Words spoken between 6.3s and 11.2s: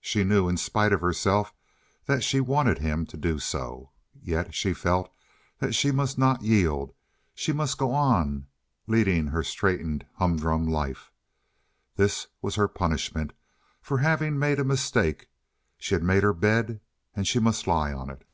yield, she must go on leading her straitened, humdrum life.